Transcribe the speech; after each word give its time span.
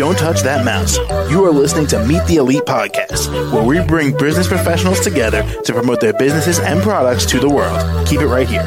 Don't 0.00 0.16
touch 0.16 0.40
that 0.44 0.64
mouse. 0.64 0.96
You 1.30 1.44
are 1.44 1.50
listening 1.50 1.86
to 1.88 2.02
Meet 2.06 2.24
the 2.24 2.36
Elite 2.36 2.62
Podcast, 2.62 3.30
where 3.52 3.62
we 3.62 3.86
bring 3.86 4.16
business 4.16 4.48
professionals 4.48 4.98
together 5.00 5.42
to 5.62 5.74
promote 5.74 6.00
their 6.00 6.14
businesses 6.14 6.58
and 6.58 6.80
products 6.80 7.26
to 7.26 7.38
the 7.38 7.50
world. 7.50 8.08
Keep 8.08 8.22
it 8.22 8.26
right 8.26 8.48
here. 8.48 8.62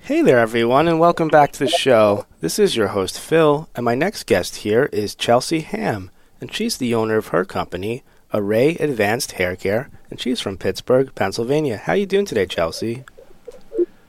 Hey 0.00 0.22
there, 0.22 0.38
everyone, 0.38 0.86
and 0.86 1.00
welcome 1.00 1.26
back 1.26 1.50
to 1.54 1.58
the 1.58 1.68
show. 1.68 2.24
This 2.40 2.56
is 2.56 2.76
your 2.76 2.86
host, 2.86 3.18
Phil, 3.18 3.68
and 3.74 3.84
my 3.84 3.96
next 3.96 4.26
guest 4.26 4.58
here 4.58 4.88
is 4.92 5.16
Chelsea 5.16 5.62
Hamm, 5.62 6.12
and 6.40 6.54
she's 6.54 6.76
the 6.76 6.94
owner 6.94 7.16
of 7.16 7.28
her 7.28 7.44
company, 7.44 8.04
Array 8.32 8.76
Advanced 8.76 9.32
Hair 9.32 9.56
Care, 9.56 9.90
and 10.08 10.20
she's 10.20 10.38
from 10.38 10.56
Pittsburgh, 10.56 11.12
Pennsylvania. 11.16 11.78
How 11.78 11.94
are 11.94 11.96
you 11.96 12.06
doing 12.06 12.26
today, 12.26 12.46
Chelsea? 12.46 13.04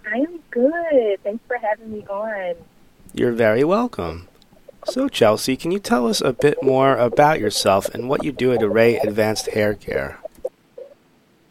I 0.05 0.17
am 0.17 0.39
good. 0.51 1.23
Thanks 1.23 1.43
for 1.47 1.57
having 1.57 1.91
me 1.91 2.05
on. 2.05 2.53
You're 3.19 3.33
very 3.33 3.65
welcome. 3.65 4.29
So, 4.85 5.09
Chelsea, 5.09 5.57
can 5.57 5.71
you 5.71 5.79
tell 5.79 6.07
us 6.07 6.21
a 6.21 6.31
bit 6.31 6.63
more 6.63 6.95
about 6.95 7.41
yourself 7.41 7.93
and 7.93 8.07
what 8.07 8.23
you 8.23 8.31
do 8.31 8.53
at 8.53 8.63
Array 8.63 8.95
Advanced 8.95 9.47
Hair 9.47 9.73
Care? 9.73 10.19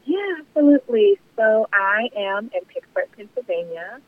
Yeah, 0.07 0.39
absolutely. 0.39 1.21
So, 1.37 1.69
I 1.71 2.09
am 2.17 2.51
in 2.55 2.65
Pittsburgh, 2.73 3.11
Pennsylvania, 3.15 4.01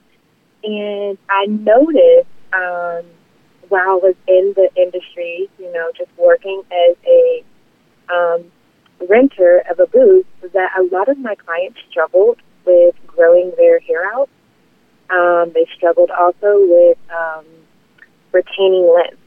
and 0.64 1.18
I 1.28 1.44
noticed 1.48 2.30
um, 2.54 3.04
while 3.68 3.90
I 3.90 4.00
was 4.04 4.14
in 4.26 4.54
the 4.56 4.70
industry, 4.74 5.50
you 5.58 5.70
know, 5.70 5.90
just 5.94 6.08
working 6.16 6.62
as 6.72 6.96
a 7.06 7.44
um, 8.10 8.50
renter 9.06 9.62
of 9.70 9.80
a 9.80 9.86
booth, 9.86 10.24
that 10.54 10.70
a 10.78 10.82
lot 10.84 11.10
of 11.10 11.18
my 11.18 11.34
clients 11.34 11.78
struggled 11.90 12.38
with 12.64 12.94
growing 13.06 13.52
their 13.58 13.80
hair 13.80 14.10
out. 14.14 14.30
Um, 15.10 15.50
they 15.54 15.66
struggled 15.76 16.10
also 16.10 16.66
with 16.68 16.98
um, 17.10 17.44
retaining 18.32 18.92
length. 18.94 19.18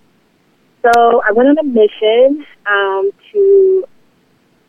So 0.84 1.22
I 1.28 1.32
went 1.32 1.50
on 1.50 1.58
a 1.58 1.64
mission 1.64 2.46
um, 2.66 3.12
to 3.32 3.86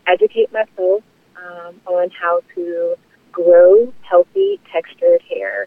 educate 0.07 0.53
myself 0.53 1.03
um, 1.37 1.81
on 1.87 2.11
how 2.11 2.41
to 2.55 2.97
grow 3.33 3.93
healthy, 4.03 4.61
textured 4.73 5.23
hair. 5.29 5.67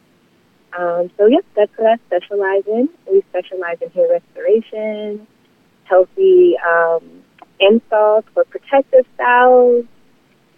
Um, 0.77 1.09
so, 1.17 1.27
yep, 1.27 1.45
that's 1.55 1.71
what 1.77 1.91
I 1.91 1.97
specialize 2.07 2.63
in. 2.67 2.89
We 3.11 3.23
specialize 3.29 3.77
in 3.81 3.89
hair 3.91 4.09
restoration, 4.09 5.27
healthy 5.85 6.55
um, 6.65 7.23
installs 7.59 8.25
for 8.33 8.43
protective 8.45 9.05
styles, 9.15 9.85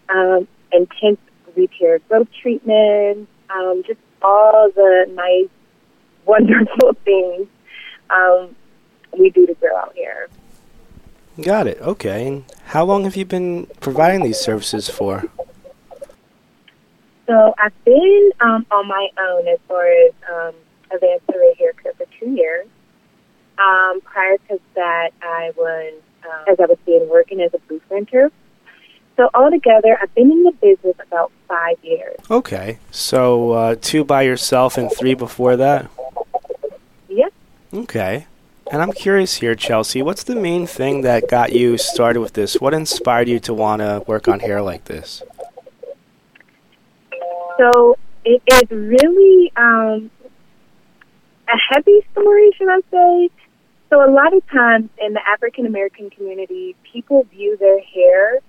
um, 0.08 0.46
intense 0.72 1.18
repair 1.56 1.98
growth 2.08 2.28
treatments, 2.42 3.30
um, 3.50 3.82
just 3.86 3.98
all 4.22 4.70
the 4.74 5.06
nice, 5.12 5.48
wonderful 6.26 6.94
things 7.04 7.48
um, 8.10 8.54
we 9.18 9.30
do 9.30 9.46
to 9.46 9.54
grow 9.54 9.76
out 9.76 9.92
here. 9.94 10.28
Got 11.42 11.66
it. 11.66 11.80
Okay. 11.80 12.26
And 12.26 12.44
how 12.66 12.84
long 12.84 13.04
have 13.04 13.16
you 13.16 13.24
been 13.24 13.66
providing 13.80 14.22
these 14.22 14.38
services 14.38 14.88
for? 14.88 15.24
So 17.26 17.54
I've 17.58 17.84
been 17.84 18.30
um, 18.40 18.66
on 18.70 18.88
my 18.88 19.08
own 19.18 19.46
as 19.48 19.58
far 19.68 19.86
as 19.86 20.12
um, 20.30 20.54
advanced 20.92 21.24
array 21.34 21.54
haircut 21.58 21.96
for 21.96 22.06
two 22.18 22.30
years. 22.30 22.66
Um, 23.58 24.00
prior 24.00 24.36
to 24.48 24.60
that, 24.74 25.10
I 25.22 25.52
was, 25.56 25.94
um, 26.24 26.44
as 26.48 26.58
I 26.58 26.66
was 26.66 26.78
being 26.84 27.08
working 27.08 27.40
as 27.40 27.52
a 27.54 27.58
booth 27.68 27.82
renter. 27.90 28.30
So 29.20 29.28
altogether, 29.34 29.98
I've 30.00 30.14
been 30.14 30.32
in 30.32 30.44
the 30.44 30.52
business 30.62 30.96
about 31.06 31.30
five 31.46 31.76
years. 31.82 32.16
Okay. 32.30 32.78
So 32.90 33.50
uh, 33.50 33.76
two 33.78 34.02
by 34.02 34.22
yourself 34.22 34.78
and 34.78 34.90
three 34.90 35.12
before 35.12 35.56
that? 35.56 35.90
Yep. 37.10 37.30
Okay. 37.74 38.26
And 38.72 38.80
I'm 38.80 38.92
curious 38.92 39.34
here, 39.34 39.54
Chelsea, 39.54 40.00
what's 40.00 40.22
the 40.22 40.36
main 40.36 40.66
thing 40.66 41.02
that 41.02 41.28
got 41.28 41.52
you 41.52 41.76
started 41.76 42.20
with 42.20 42.32
this? 42.32 42.62
What 42.62 42.72
inspired 42.72 43.28
you 43.28 43.38
to 43.40 43.52
want 43.52 43.80
to 43.80 44.02
work 44.06 44.26
on 44.26 44.40
hair 44.40 44.62
like 44.62 44.86
this? 44.86 45.22
So 47.58 47.98
it 48.24 48.42
is 48.46 48.70
really 48.70 49.52
um, 49.54 50.10
a 51.46 51.58
heavy 51.74 52.00
story, 52.12 52.52
should 52.56 52.70
I 52.70 52.80
say? 52.90 53.30
So 53.90 54.02
a 54.02 54.08
lot 54.10 54.32
of 54.32 54.48
times 54.48 54.88
in 54.98 55.12
the 55.12 55.20
African 55.28 55.66
American 55.66 56.08
community, 56.08 56.74
people 56.90 57.24
view 57.24 57.58
their 57.58 57.80
hair 57.80 58.40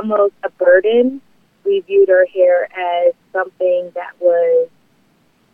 almost 0.00 0.34
a 0.42 0.50
burden. 0.50 1.20
We 1.64 1.80
viewed 1.80 2.10
our 2.10 2.26
hair 2.26 2.64
as 2.64 3.14
something 3.32 3.92
that 3.94 4.12
was 4.18 4.68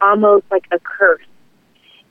almost 0.00 0.44
like 0.50 0.66
a 0.72 0.78
curse. 0.78 1.24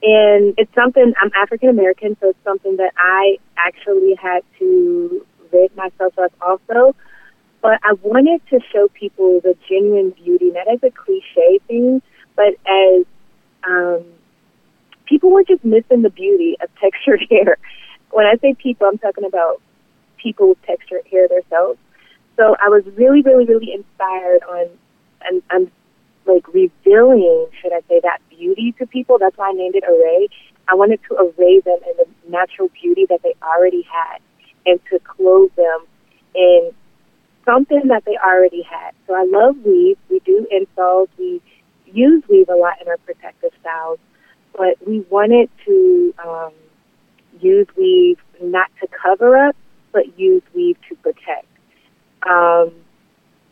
And 0.04 0.54
it's 0.58 0.74
something, 0.76 1.14
I'm 1.22 1.32
African 1.42 1.70
American, 1.70 2.18
so 2.20 2.30
it's 2.30 2.44
something 2.44 2.78
that 2.78 2.92
I 2.98 3.38
actually 3.58 4.16
had 4.22 4.44
to 4.60 5.26
rid 5.52 5.76
myself 5.76 6.14
of 6.18 6.32
also. 6.42 6.96
But 7.62 7.80
I 7.84 7.94
wanted 8.04 8.42
to 8.50 8.60
show 8.72 8.90
people 8.90 9.40
the 9.42 9.56
genuine 9.68 10.12
beauty, 10.12 10.52
not 10.52 10.68
as 10.68 10.80
a 10.84 10.92
cliche 10.92 11.60
thing, 11.68 12.02
but 12.36 12.54
as 12.68 13.06
um, 13.68 14.04
people 15.06 15.32
were 15.32 15.44
just 15.44 15.64
missing 15.64 16.02
the 16.02 16.10
beauty 16.10 16.58
of 16.62 16.70
textured 16.82 17.26
hair. 17.30 17.58
When 18.12 18.26
I 18.26 18.36
say 18.42 18.54
people, 18.54 18.88
I'm 18.88 18.98
talking 18.98 19.26
about 19.26 19.62
people 20.18 20.50
with 20.50 20.62
textured 20.64 21.08
hair 21.10 21.28
themselves. 21.28 21.80
So 22.38 22.56
I 22.62 22.70
was 22.70 22.84
really, 22.96 23.22
really, 23.22 23.46
really 23.46 23.74
inspired 23.74 24.44
on, 24.44 24.68
and, 25.22 25.42
and 25.50 25.72
like 26.26 26.48
revealing, 26.54 27.48
should 27.62 27.74
I 27.74 27.82
say, 27.88 28.00
that 28.02 28.20
beauty 28.30 28.74
to 28.80 28.88
people. 28.88 29.18
That's 29.20 29.38
why 29.38 29.50
I 29.50 29.54
named 29.54 29.76
it 29.76 29.84
Array. 29.84 30.28
I 30.68 30.76
wanted 30.76 31.00
to 31.10 31.16
array 31.16 31.60
them 31.60 31.78
in 31.88 31.98
the 31.98 32.30
natural 32.30 32.70
beauty 32.82 33.06
that 33.10 33.22
they 33.22 33.36
already 33.44 33.84
had 33.84 34.20
and 34.66 34.80
to 34.92 35.00
clothe 35.00 35.54
them 35.56 35.86
in 36.34 36.72
something 37.46 37.88
that 37.88 38.04
they 38.06 38.18
already 38.18 38.64
had. 38.64 38.92
So 39.08 39.14
I 39.14 39.26
love 39.26 39.58
weave. 39.64 39.98
We 40.10 40.20
do 40.26 40.48
installs. 40.50 41.10
We 41.18 41.42
use 41.86 42.24
weave 42.28 42.50
a 42.50 42.56
lot 42.56 42.82
in 42.82 42.88
our 42.88 42.98
protective 42.98 43.52
styles, 43.62 44.00
but 44.58 44.76
we 44.86 45.06
wanted 45.10 45.50
to 45.66 46.14
um, 46.26 46.52
use 47.40 47.68
weave 47.78 48.18
not 48.42 48.70
to 48.82 48.88
cover 48.88 49.38
up, 49.38 49.56
but 49.94 50.18
use 50.20 50.42
weave 50.54 50.78
to 50.90 50.96
protect. 50.96 51.46
Um, 52.26 52.72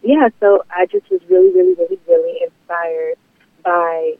yeah, 0.01 0.29
so 0.39 0.63
I 0.69 0.85
just 0.87 1.09
was 1.09 1.21
really, 1.29 1.51
really, 1.53 1.75
really, 1.75 1.99
really 2.07 2.39
inspired 2.43 3.15
by 3.63 4.13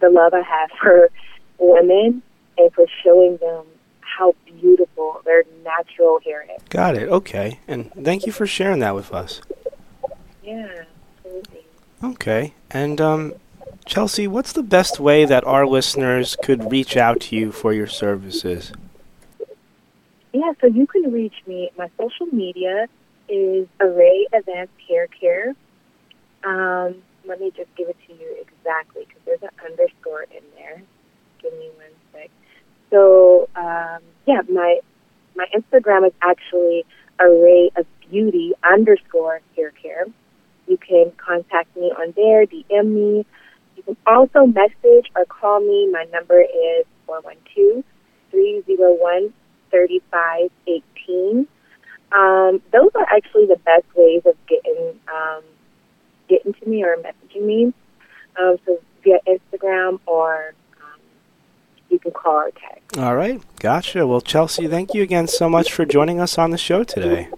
the 0.00 0.10
love 0.10 0.34
I 0.34 0.42
have 0.42 0.70
for 0.80 1.10
women 1.58 2.22
and 2.58 2.72
for 2.72 2.86
showing 3.02 3.36
them 3.38 3.64
how 4.00 4.34
beautiful 4.44 5.20
their 5.24 5.44
natural 5.64 6.20
hair 6.24 6.42
is. 6.42 6.62
Got 6.68 6.96
it. 6.96 7.08
Okay. 7.08 7.60
And 7.66 7.92
thank 8.04 8.26
you 8.26 8.32
for 8.32 8.46
sharing 8.46 8.80
that 8.80 8.94
with 8.94 9.12
us. 9.12 9.40
Yeah, 10.42 10.84
absolutely. 11.16 11.64
Okay. 12.02 12.54
And 12.70 13.00
um, 13.00 13.34
Chelsea, 13.86 14.26
what's 14.26 14.52
the 14.52 14.62
best 14.62 15.00
way 15.00 15.24
that 15.24 15.44
our 15.44 15.66
listeners 15.66 16.36
could 16.42 16.70
reach 16.70 16.96
out 16.96 17.20
to 17.20 17.36
you 17.36 17.52
for 17.52 17.72
your 17.72 17.86
services? 17.86 18.72
Yeah, 20.32 20.52
so 20.60 20.66
you 20.66 20.86
can 20.86 21.10
reach 21.12 21.34
me. 21.46 21.70
My 21.76 21.90
social 21.98 22.26
media 22.26 22.86
is 23.30 23.68
Array 23.80 24.26
Advanced 24.32 24.72
Hair 24.88 25.06
Care. 25.08 25.54
Um, 26.44 26.96
let 27.26 27.40
me 27.40 27.52
just 27.56 27.74
give 27.76 27.88
it 27.88 27.96
to 28.08 28.14
you 28.14 28.36
exactly 28.40 29.04
because 29.06 29.22
there's 29.24 29.42
an 29.42 29.50
underscore 29.64 30.22
in 30.22 30.42
there. 30.56 30.82
Give 31.40 31.52
me 31.52 31.70
one 31.76 31.94
sec. 32.12 32.30
So 32.90 33.48
um, 33.56 34.02
yeah, 34.26 34.40
my 34.50 34.80
my 35.36 35.46
Instagram 35.54 36.06
is 36.06 36.12
actually 36.22 36.84
Array 37.20 37.70
of 37.76 37.86
Beauty 38.10 38.52
underscore 38.68 39.40
Hair 39.56 39.72
Care. 39.80 40.06
You 40.66 40.76
can 40.76 41.12
contact 41.16 41.76
me 41.76 41.92
on 41.96 42.12
there, 42.16 42.46
DM 42.46 42.86
me. 42.86 43.26
You 43.76 43.82
can 43.82 43.96
also 44.06 44.46
message 44.46 45.10
or 45.14 45.24
call 45.26 45.60
me. 45.60 45.88
My 45.90 46.04
number 46.12 46.40
is 46.40 46.86
412 47.06 47.84
301 48.30 49.32
3518. 49.70 51.46
Um, 52.12 52.60
those 52.72 52.90
are 52.94 53.06
actually 53.08 53.46
the 53.46 53.58
best 53.64 53.84
ways 53.94 54.22
of 54.26 54.34
getting 54.46 54.98
um, 55.12 55.42
getting 56.28 56.54
to 56.54 56.68
me 56.68 56.82
or 56.82 56.96
messaging 56.96 57.44
me. 57.44 57.72
Um, 58.40 58.56
so 58.66 58.78
via 59.02 59.18
Instagram 59.26 60.00
or 60.06 60.54
um, 60.82 61.00
you 61.88 61.98
can 61.98 62.12
call 62.12 62.36
or 62.36 62.50
text. 62.50 62.98
All 62.98 63.16
right. 63.16 63.40
Gotcha. 63.58 64.06
Well, 64.06 64.20
Chelsea, 64.20 64.66
thank 64.66 64.94
you 64.94 65.02
again 65.02 65.28
so 65.28 65.48
much 65.48 65.72
for 65.72 65.84
joining 65.84 66.20
us 66.20 66.38
on 66.38 66.50
the 66.50 66.58
show 66.58 66.84
today. 66.84 67.28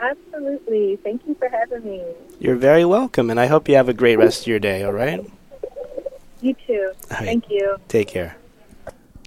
Absolutely. 0.00 0.96
Thank 0.96 1.26
you 1.26 1.34
for 1.34 1.48
having 1.48 1.84
me. 1.84 2.02
You're 2.38 2.56
very 2.56 2.84
welcome, 2.84 3.30
and 3.30 3.40
I 3.40 3.46
hope 3.46 3.68
you 3.68 3.74
have 3.74 3.88
a 3.88 3.94
great 3.94 4.16
rest 4.16 4.42
of 4.42 4.46
your 4.46 4.60
day, 4.60 4.84
all 4.84 4.92
right? 4.92 5.28
You 6.40 6.54
too. 6.66 6.92
Right. 7.10 7.24
Thank 7.24 7.50
you. 7.50 7.78
Take 7.88 8.08
care. 8.08 8.36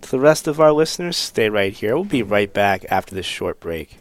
To 0.01 0.11
the 0.11 0.19
rest 0.19 0.47
of 0.47 0.59
our 0.59 0.71
listeners, 0.71 1.17
stay 1.17 1.49
right 1.49 1.73
here. 1.73 1.95
We'll 1.95 2.05
be 2.05 2.23
right 2.23 2.51
back 2.51 2.85
after 2.89 3.13
this 3.13 3.25
short 3.25 3.59
break. 3.59 4.00